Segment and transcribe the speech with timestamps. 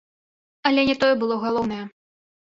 [0.69, 1.83] Але не тое было галоўнае.